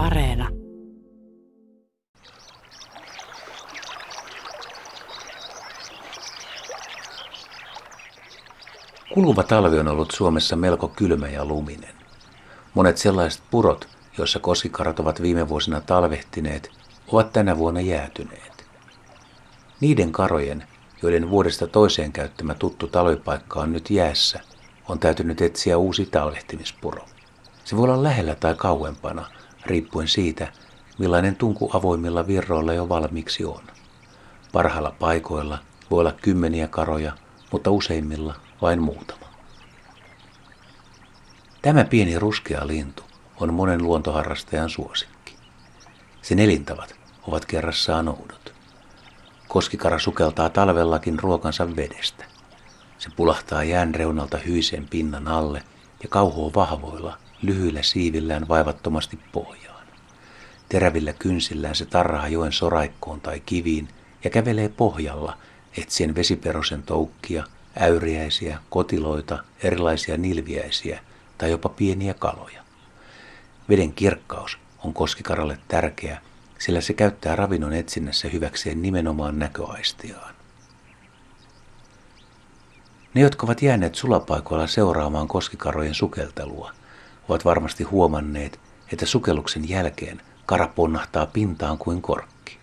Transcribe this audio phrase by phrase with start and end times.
[0.00, 0.48] Areena.
[9.14, 11.94] Kuluva talvi on ollut Suomessa melko kylmä ja luminen.
[12.74, 16.70] Monet sellaiset purot, joissa koskikarat ovat viime vuosina talvehtineet,
[17.12, 18.64] ovat tänä vuonna jäätyneet.
[19.80, 20.64] Niiden karojen,
[21.02, 24.40] joiden vuodesta toiseen käyttämä tuttu talvipaikka on nyt jäässä,
[24.88, 27.04] on täytynyt etsiä uusi talvehtimispuro.
[27.64, 29.26] Se voi olla lähellä tai kauempana,
[29.66, 30.52] riippuen siitä,
[30.98, 33.62] millainen tunku avoimilla virroilla jo valmiiksi on.
[34.52, 35.58] Parhailla paikoilla
[35.90, 37.12] voi olla kymmeniä karoja,
[37.52, 39.26] mutta useimmilla vain muutama.
[41.62, 43.02] Tämä pieni ruskea lintu
[43.40, 45.36] on monen luontoharrastajan suosikki.
[46.22, 46.94] Sen elintavat
[47.26, 48.54] ovat kerrassaan oudot.
[49.48, 52.24] Koskikara sukeltaa talvellakin ruokansa vedestä.
[52.98, 55.62] Se pulahtaa jään reunalta hyisen pinnan alle
[56.02, 59.86] ja kauhoo vahvoilla, lyhyillä siivillään vaivattomasti pohjaan.
[60.68, 63.88] Terävillä kynsillään se tarraa joen soraikkoon tai kiviin
[64.24, 65.38] ja kävelee pohjalla
[65.76, 67.44] etsien vesiperosen toukkia,
[67.80, 71.00] äyriäisiä, kotiloita, erilaisia nilviäisiä
[71.38, 72.62] tai jopa pieniä kaloja.
[73.68, 76.20] Veden kirkkaus on koskikaralle tärkeä,
[76.58, 80.34] sillä se käyttää ravinnon etsinnässä hyväkseen nimenomaan näköaistiaan.
[83.14, 86.72] Ne, jotka ovat jääneet sulapaikoilla seuraamaan koskikarojen sukeltelua,
[87.30, 88.60] ovat varmasti huomanneet,
[88.92, 92.58] että sukelluksen jälkeen kara ponnahtaa pintaan kuin korkki.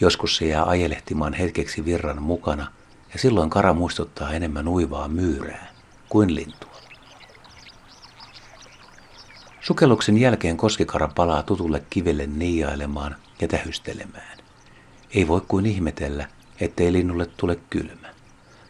[0.00, 2.72] Joskus se jää ajelehtimaan hetkeksi virran mukana,
[3.12, 5.66] ja silloin kara muistuttaa enemmän uivaa myyrää
[6.08, 6.70] kuin lintua.
[9.60, 14.38] Sukelluksen jälkeen koskikara palaa tutulle kivelle niiailemaan ja tähystelemään.
[15.14, 16.28] Ei voi kuin ihmetellä,
[16.60, 18.08] ettei linnulle tule kylmä.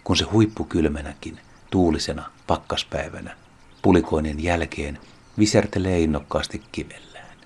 [0.04, 3.36] Kun se huippukylmänäkin, tuulisena pakkaspäivänä,
[3.82, 4.98] pulikoinnin jälkeen
[5.40, 7.36] visertelee innokkaasti kivellään.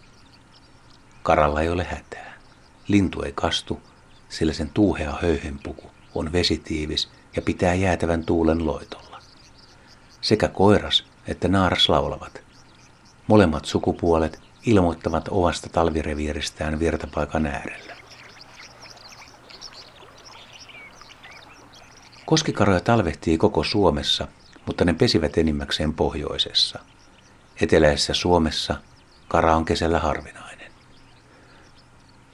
[1.23, 2.35] Karalla ei ole hätää.
[2.89, 3.81] Lintu ei kastu,
[4.29, 9.21] sillä sen tuuhea höyhenpuku on vesitiivis ja pitää jäätävän tuulen loitolla.
[10.21, 12.43] Sekä koiras että naaras laulavat.
[13.27, 17.97] Molemmat sukupuolet ilmoittavat ovasta talvireviiristään virtapaikan äärellä.
[22.27, 24.29] Koskikaroja talvehtii koko Suomessa,
[24.67, 26.79] mutta ne pesivät enimmäkseen pohjoisessa.
[27.61, 28.75] Eteläisessä Suomessa
[29.29, 30.73] kara on kesällä harvinainen.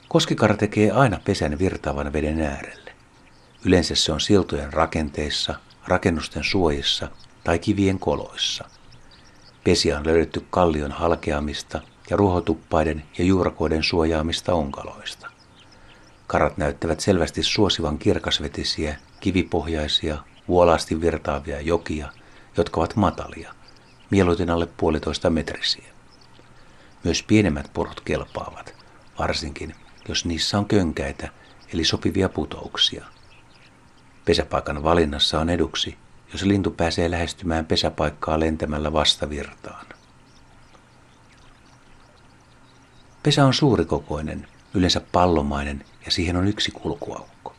[0.07, 2.91] Koskikara tekee aina pesän virtaavan veden äärelle.
[3.65, 5.55] Yleensä se on siltojen rakenteissa,
[5.87, 7.09] rakennusten suojissa
[7.43, 8.65] tai kivien koloissa.
[9.63, 15.27] Pesiä on löydetty kallion halkeamista ja ruohotuppaiden ja juurakoiden suojaamista onkaloista.
[16.27, 20.17] Karat näyttävät selvästi suosivan kirkasvetisiä, kivipohjaisia,
[20.47, 22.11] vuolaasti virtaavia jokia,
[22.57, 23.53] jotka ovat matalia,
[24.11, 25.85] mieluiten alle puolitoista metrisiä.
[27.03, 28.75] Myös pienemmät porot kelpaavat,
[29.19, 29.75] varsinkin
[30.07, 31.29] jos niissä on könkäitä
[31.73, 33.05] eli sopivia putouksia.
[34.25, 35.97] Pesäpaikan valinnassa on eduksi,
[36.33, 39.85] jos lintu pääsee lähestymään pesäpaikkaa lentämällä vastavirtaan.
[43.23, 47.55] Pesä on suurikokoinen, yleensä pallomainen ja siihen on yksi kulkuaukko.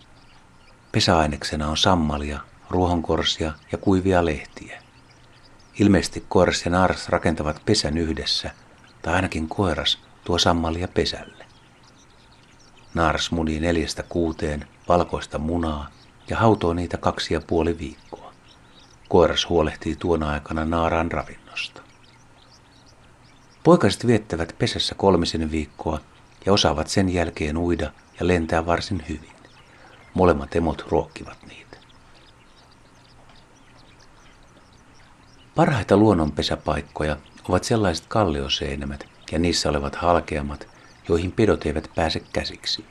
[0.92, 2.40] Pesäaineksena on sammalia,
[2.70, 4.82] ruohonkorsia ja kuivia lehtiä.
[5.78, 8.50] Ilmeisesti koiras ja naaras rakentavat pesän yhdessä,
[9.02, 11.46] tai ainakin koiras tuo sammalia pesälle.
[12.94, 15.90] Naaras munii neljästä kuuteen valkoista munaa
[16.28, 18.32] ja hautoo niitä kaksi ja puoli viikkoa.
[19.08, 21.82] Koiras huolehtii tuona aikana naaraan ravinnosta.
[23.62, 26.00] Poikaset viettävät pesässä kolmisen viikkoa
[26.46, 29.32] ja osaavat sen jälkeen uida ja lentää varsin hyvin.
[30.14, 31.71] Molemmat emot ruokkivat niitä.
[35.56, 37.16] Parhaita luonnonpesäpaikkoja
[37.48, 40.68] ovat sellaiset kallioseinämät ja niissä olevat halkeamat,
[41.08, 42.84] joihin pedot eivät pääse käsiksi.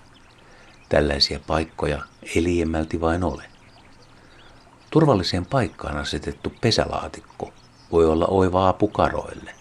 [0.90, 2.02] Tällaisia paikkoja
[2.36, 3.44] ei liiemmälti vain ole.
[4.90, 7.54] Turvalliseen paikkaan asetettu pesälaatikko
[7.92, 9.56] voi olla oiva apu karoille.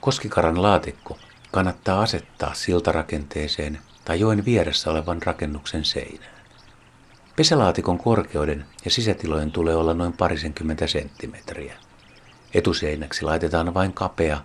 [0.00, 1.18] Koskikaran laatikko
[1.52, 6.36] kannattaa asettaa siltarakenteeseen tai joen vieressä olevan rakennuksen seinään.
[7.36, 11.85] Pesälaatikon korkeuden ja sisätilojen tulee olla noin parisenkymmentä senttimetriä.
[12.56, 14.40] Etuseinäksi laitetaan vain kapea,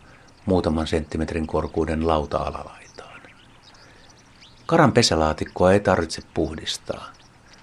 [0.46, 3.22] muutaman senttimetrin korkuuden lauta-alalaitaan.
[4.66, 7.10] Karan pesälaatikkoa ei tarvitse puhdistaa.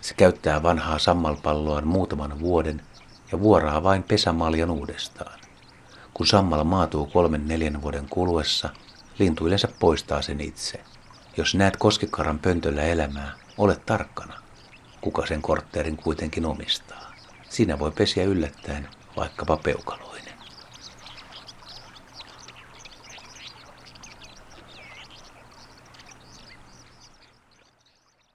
[0.00, 2.82] Se käyttää vanhaa sammalpalloaan muutaman vuoden
[3.32, 5.38] ja vuoraa vain pesämaljan uudestaan.
[6.14, 8.68] Kun sammal maatuu kolmen neljän vuoden kuluessa,
[9.18, 10.80] lintu yleensä poistaa sen itse.
[11.36, 14.34] Jos näet koskikaran pöntöllä elämää, ole tarkkana,
[15.00, 17.12] kuka sen kortteerin kuitenkin omistaa.
[17.48, 20.38] Siinä voi pesiä yllättäen vaikkapa peukaloinen.